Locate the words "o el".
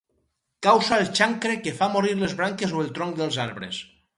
2.79-2.91